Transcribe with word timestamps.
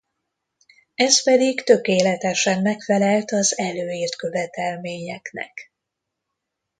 Ez 0.95 1.23
pedig 1.23 1.63
tökéletesen 1.63 2.61
megfelelt 2.61 3.31
az 3.31 3.57
előírt 3.57 4.15
követelményeknek. 4.15 5.71